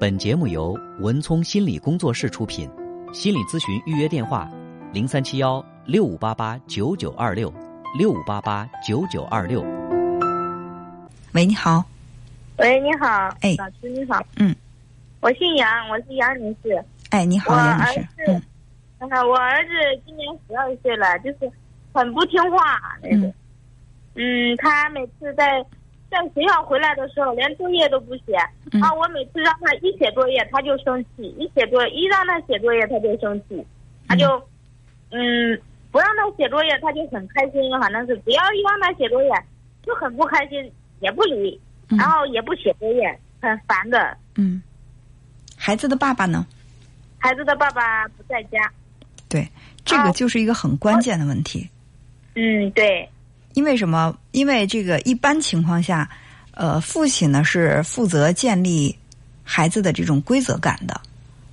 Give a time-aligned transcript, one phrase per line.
[0.00, 2.66] 本节目由文聪心理工作室出品，
[3.12, 4.50] 心理咨询预约电话：
[4.94, 7.52] 零三七幺六五八八九九二六
[7.98, 9.60] 六五八八九九二六。
[11.34, 11.84] 喂，你好。
[12.56, 14.56] 喂，你好，哎老师你好，嗯，
[15.20, 16.82] 我姓杨，我是杨女士。
[17.10, 18.00] 哎，你好，我杨女士。
[18.00, 18.44] 儿子
[19.00, 19.70] 嗯呃我儿子
[20.06, 21.52] 今年十二岁了，就是
[21.92, 23.34] 很不听话那种。
[24.14, 25.62] 嗯，他每次在
[26.10, 28.36] 在学校回来的时候，连作业都不写。
[28.72, 33.64] 嗯啊，我每次让他一写作业，他就生气；一写作业，一让他写作业，他就生气。
[34.08, 34.26] 他就，
[35.10, 35.60] 嗯，
[35.90, 39.30] 不让他写作业，他就很开心，反正是只要一让他写作业，
[39.84, 41.60] 就很不开心，也不理，
[41.90, 44.16] 嗯然后也不写作业，很烦的。
[44.36, 44.60] 嗯，
[45.56, 46.44] 孩子的爸爸呢？
[47.18, 48.58] 孩子的爸爸不在家。
[49.28, 49.46] 对，
[49.84, 51.68] 这个啊就是一个很关键的问题。
[52.34, 53.08] 嗯，对，
[53.54, 54.16] 因为什么？
[54.32, 56.08] 因为这个一般情况下，
[56.52, 58.96] 呃，父亲呢是负责建立
[59.42, 61.00] 孩子的这种规则感的。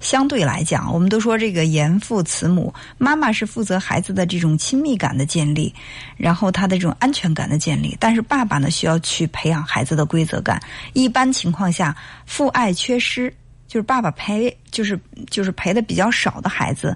[0.00, 5.74] 相对来讲，我们都说这个严父慈母，妈妈是负责孩子的这种亲密感的建立，
[6.18, 7.96] 然后他的这种安全感的建立。
[7.98, 10.60] 但是爸爸呢，需要去培养孩子的规则感。
[10.92, 13.32] 一般情况下，父爱缺失，
[13.66, 16.94] 就是爸爸陪，就是就是陪的比较少的孩子，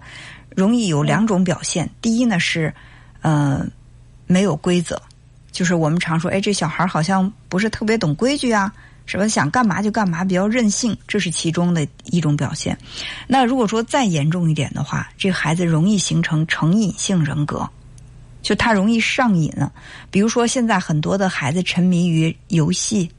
[0.55, 1.89] 容易有两种表现。
[2.03, 2.75] 第一呢是，
[3.23, 3.67] 呃，
[4.29, 5.01] 没有规则，
[5.51, 8.73] 就是我们常说，哎，这小孩好像不是特别懂规矩啊，
[9.07, 12.79] 什么想干嘛就干嘛，比较任性，这是其中的一种表现。
[13.27, 17.69] 那如果说再严重一点的话，这孩子容易形成成瘾性人格，
[18.43, 19.73] 就他容易上瘾了。
[20.11, 23.11] 比如说，现在很多的孩子沉迷于游戏、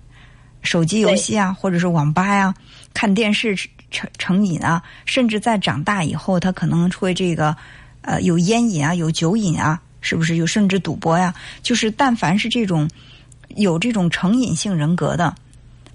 [0.62, 2.54] 手机游戏啊，或者是网吧呀、
[2.94, 3.56] 看电视
[3.90, 7.56] 成成瘾啊，甚至在长大以后，他可能会这个
[8.02, 10.36] 呃有烟瘾啊，有酒瘾啊，是不是？
[10.36, 11.34] 有甚至赌博呀？
[11.62, 12.90] 就是但凡是这种
[13.56, 15.36] 有这种成瘾性人格的，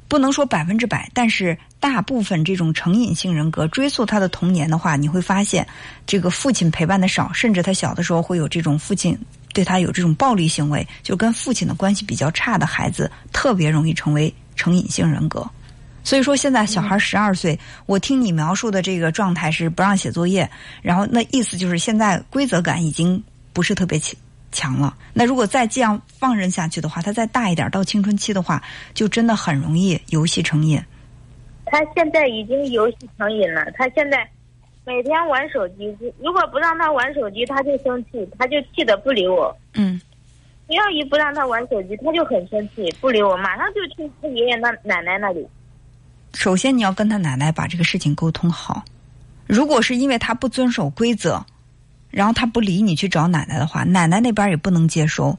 [0.08, 5.66] 不能说百分之百，但是大部分这种成瘾性人格，追溯他的童年的话，你会发现
[6.06, 9.19] 这个父亲陪伴的少，甚至他小的时候会有这种父亲
[9.53, 15.48] 对他有这种暴力行为，就跟父亲的关系比较差的孩子，特别容易成为成瘾性人格。
[16.03, 20.50] 所以说，现在小孩十二岁，我听你描述的这个状态是不让写作业，
[20.82, 23.22] 然后那意思就是现在规则感已经
[23.54, 24.15] 不是特别强
[24.53, 24.94] 强了。
[25.15, 30.78] 那如果再这样放任下去的话，他再大一点到青春期的话，就真的很容易游戏成瘾。
[31.64, 33.64] 他现在已经游戏成瘾了。
[33.75, 34.28] 他现在
[34.84, 39.56] 每天玩手机，如果不让他玩手机，他就生气，他就气得不理我。
[39.72, 39.98] 嗯
[40.66, 45.47] 只要一不让他玩手机，他就很生气，不理我，马上就去他爷爷那奶奶那里。
[46.32, 48.82] 首先你要跟他奶奶把这个事情沟通好。
[49.47, 51.44] 如果是因为他不遵守规则，
[52.14, 55.36] 然后他不理你去找奶奶的话，奶奶那边也不能接收。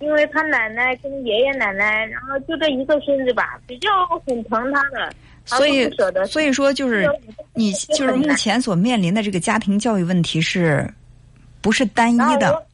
[0.00, 3.88] 因为他奶奶跟爷爷奶奶，然后就这一个孙子吧，比较
[4.26, 5.10] 很疼他的，
[5.46, 5.90] 所以
[6.26, 7.08] 所以说就是
[7.54, 10.86] 你就是目前所面临的这个家庭教育问题是，
[11.62, 12.66] 不是单一的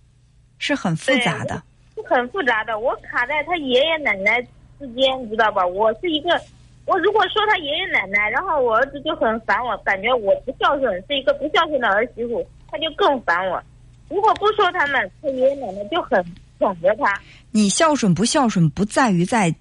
[0.58, 1.62] 是很复杂的。
[1.94, 4.42] 是很复杂的，我卡在他爷爷奶奶
[4.80, 5.64] 之间，你知道吧？
[5.64, 6.30] 我是一个，
[6.86, 13.62] 我如果说他爷爷奶奶，然后我儿子就很烦我，感觉我不孝顺，是一个不孝顺的儿媳妇，他就更烦我。
[14.08, 16.25] 如果不说他们，他爷爷奶奶就很
[16.58, 17.20] 宠着他。
[17.50, 19.54] 你孝顺不孝顺，不在于在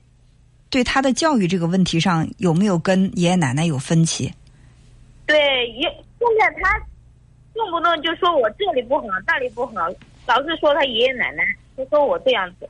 [0.69, 4.31] 对他的教育这个问题上有没有跟爷爷奶奶有分歧。
[5.25, 5.37] 对，
[5.71, 5.87] 也
[6.17, 6.77] 现在他
[7.53, 9.73] 动不动就说我这里不好，那里不好，
[10.25, 11.43] 老是说他爷爷奶奶，
[11.77, 12.67] 就说我这样子。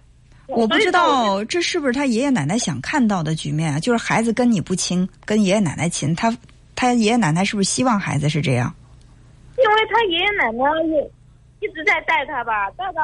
[0.48, 3.80] 我不知道这是不是他爷爷奶奶想看到的局面啊？
[3.80, 6.36] 就是孩子跟你不亲，跟爷爷奶奶亲，他
[6.76, 8.74] 他爷爷奶奶是不是希望孩子是这样？
[9.80, 11.12] 因为他爷爷奶奶也
[11.62, 13.02] 一直在带他吧，带到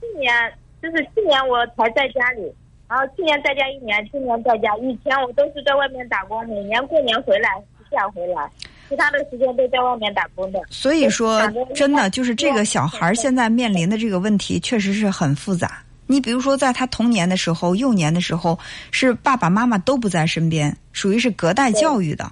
[0.00, 0.34] 去年，
[0.82, 2.52] 就是去年我才在家里，
[2.88, 8.50] 然后去年在家一年，今年在家，以前我都是在外面打工，每年过年回来暑假回来，
[8.88, 10.60] 其他的时间都在外面打工的。
[10.68, 11.40] 所以说，
[11.76, 15.80] 真的就是这个小孩儿现在面临的这个问题，确实是很复杂。
[16.06, 18.58] 你比如说，在他童年的时候、幼年的时候，
[18.90, 22.30] 是爸爸妈妈都不在身边，属于是隔代教育的，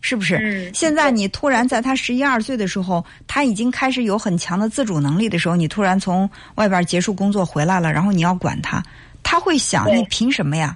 [0.00, 0.36] 是不是？
[0.38, 8.82] 嗯现在你突然在他十一二岁的时候，他已经开始有很强的自主能力的时候，你突然从外边结束工作回来了，然后你要管他，
[9.22, 10.74] 他会想：对你凭什么呀？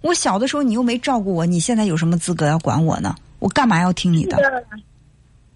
[0.00, 3.14] 我小的时候你又没照顾我，你现在有什么资格要管我呢？
[3.38, 4.36] 我干嘛要听你的？
[4.36, 4.64] 是的，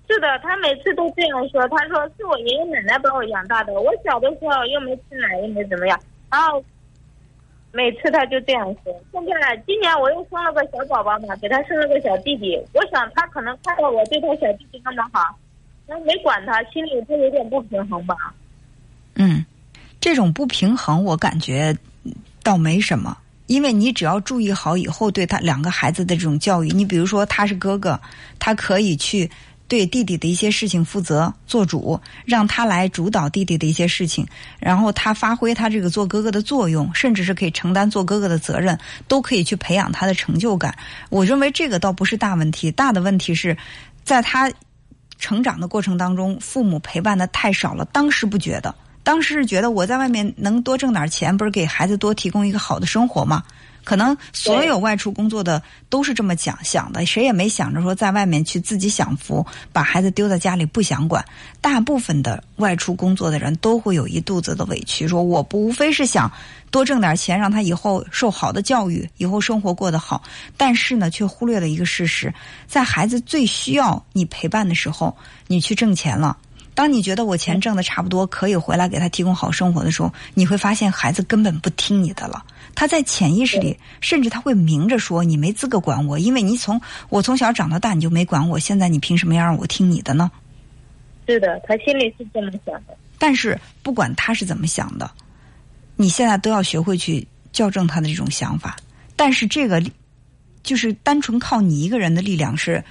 [0.08, 1.60] 是的，他每次都这样说。
[1.68, 5.98] 他说是我爷爷奶奶把我养大的，我小的时候又没吃奶，又没怎么样。
[6.30, 6.62] 然后
[7.72, 8.92] 每次他就这样说。
[9.12, 12.56] 现在今年我又生了个小宝宝嘛，给他生了个小弟弟。
[12.72, 15.38] 我想他可能看到我对他小弟弟那么好，
[15.86, 18.16] 那没管他，心里他有点不平衡吧。
[19.16, 19.44] 嗯，
[20.00, 21.76] 这种不平衡，我感觉
[22.42, 23.16] 倒没什么。
[23.46, 27.98] 因为你只要注意好以后对他两个孩子的这种教育，你比如说他是哥哥，
[28.38, 29.30] 他可以去
[29.68, 34.26] 对弟弟的一些事情负责做主，让他来主导弟弟的一些事情，
[34.58, 38.76] 然后他发挥他这个做哥哥的作用，甚至是可以承担做哥哥的责任，
[39.06, 40.74] 都可以去培养他的成就感。
[41.10, 43.56] 我认为这个倒不是大问题，大的问题是
[44.04, 44.50] 在他
[45.18, 48.74] 成长的过程当中，父母陪伴的太少了，当时不觉得。
[49.02, 53.42] 当时是觉得我在外面能多挣点钱，不是给孩子多提供一个好的生活吗？
[53.88, 61.24] 可能所有外出工作的都是这么讲想的，谁也没想着说在外面去自己享福，把孩子丢在家里不想管。
[61.62, 66.30] 大部分的外出工作的人都会有一肚子的委屈，说我不无非是想
[66.70, 70.22] 多挣点钱，让他以后受好的教育，以后生活过得好。
[70.58, 72.34] 但是呢，却忽略了一个事实，
[72.66, 76.36] 在孩子最需要你陪伴的时候，你去挣钱了。
[76.74, 82.44] 当你觉得我钱挣的差不多，可以回来给他提供好生活的时候，你会发现孩子根本不听你的了。
[82.78, 88.56] 他在潜意识里，甚至他会明着说：“你没资格管我，因为你从我从小长到大，你就没管我。
[88.56, 90.30] 现在你凭什么要让我听你的呢？”
[91.26, 92.96] 是的，他心里是这么想的。
[93.18, 95.10] 但是不管他是怎么想的，
[95.96, 98.76] 你现在都要学会去校正他的这种想法。
[99.16, 99.82] 但是这个
[100.62, 102.84] 就是单纯靠你一个人的力量是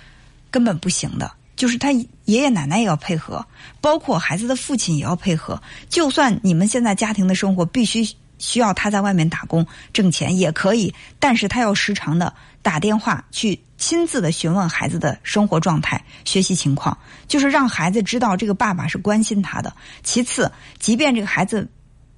[0.52, 1.32] 根本不行的。
[1.56, 3.44] 就是他爷爷奶奶也要配合，
[3.80, 5.62] 包括孩子的父亲也要配合。
[5.88, 8.06] 就算你们现在家庭的生活必须
[8.38, 16.98] 需要他在外面打工挣钱也可以，但是他要时常的打电话去亲自的询问孩子的生活状态、学习情况，
[17.28, 19.74] 就是让孩子知道这个爸爸是关心他的。
[20.04, 21.68] 其次，即便这个孩子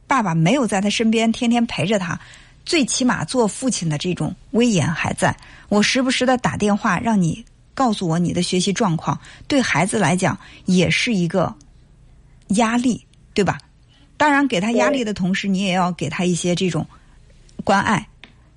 [0.07, 2.19] 爸爸没有在他身边天天陪着他，
[2.65, 5.35] 最起码做父亲的这种威严还在。
[5.67, 7.45] 我时不时的打电话让你。
[7.75, 9.17] 告诉我你的学习状况，
[9.47, 11.55] 对孩子来讲也是一个
[12.47, 13.57] 压力，对吧？
[14.19, 16.85] 当然，给他压力的同时，你也要给他一些这种
[17.63, 18.05] 关爱，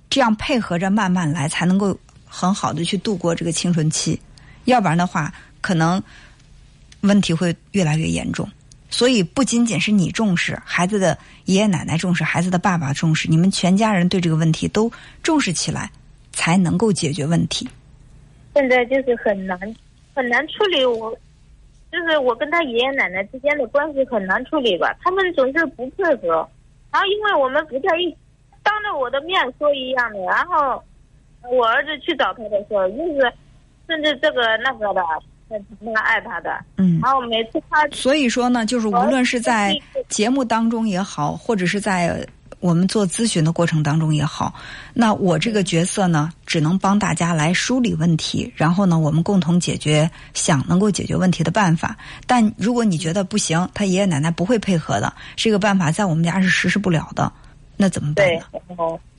[0.09, 4.19] 这样配合着慢慢来，才能够很好的去度过这个青春期。
[4.65, 6.03] 要不然的话，可能
[6.99, 8.45] 问题会越来越严重。
[8.89, 14.91] 所以，不仅仅是你重视孩子的爷爷奶奶重视，孩子的爸爸重视，你们全家人对这个问题都
[15.23, 15.89] 重视起来，
[16.33, 17.65] 才能够解决问题。
[18.53, 19.57] 现在就是很难
[20.13, 21.17] 很难处理，我
[21.93, 26.45] 就是我跟他爷爷奶奶之间的关系很难处理吧，他们总是不配合，
[26.91, 28.13] 然后因为我们不在一
[28.63, 30.83] 当着我的面说一样的，然后
[31.49, 33.33] 我儿子去找他的时候，就是
[33.87, 35.01] 甚至这个那个的
[35.47, 39.79] 很他爱他的，嗯，然后每次他所以说呢，就是无论是在
[40.09, 42.25] 节目当中也好，或者是在。
[42.63, 44.55] 我们做咨询的过程当中也好，
[44.93, 51.97] 那我这个角色呢，只能帮大家来梳理问题，然后呢，我们共同解决想能够解决问题的办法。
[52.25, 57.29] 但如果你觉得不行，他爷爷奶奶不会配合的，这个办法在我们家是实施不了的，
[57.75, 58.45] 那怎么办呢？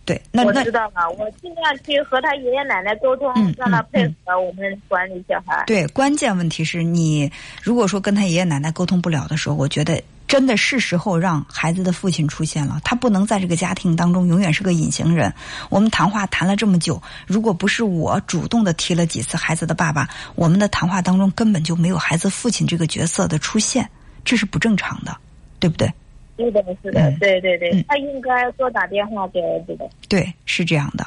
[0.07, 5.63] 对，那我知道了，我尽量去和他爷爷奶奶沟通，让他配合我们管理小孩。
[5.67, 7.31] 对，关键问题是你
[7.63, 10.03] 如果说跟他爷爷奶奶沟通不了的时候，我觉得。
[10.27, 15.33] 真的是时候让孩子的父亲出现了，他不能在这个家庭当中永远是个隐形人。
[15.69, 23.89] 我们谈话谈了这么久，如果不是我主动的提了几次孩子的爸爸，我们的谈话当中根本就没有孩子父亲这个角色的出现，
[24.25, 25.17] 这是不正常的，
[25.61, 25.93] 对不对？
[26.37, 29.89] 是的，是的，对对对，他应该多打电话给儿子的。
[30.09, 31.07] 对，是这样的。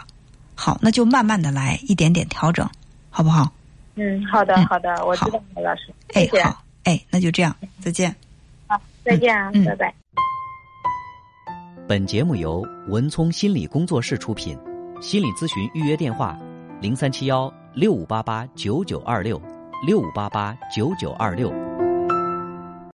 [0.55, 2.69] 好，那就慢慢的来，一点点调整，
[3.09, 3.51] 好不好？
[3.95, 5.93] 嗯，好的，好的，我知道了，老师。
[6.13, 8.15] 哎，好，哎，那就这样，再见。
[9.07, 9.95] 再见啊，拜拜。
[11.87, 14.59] 本节目由文聪心理工作室出品，
[15.01, 16.37] 心理咨询预约电话：
[16.81, 19.41] 零三七幺六五八八九九二六
[19.85, 21.66] 六五八八九九二六。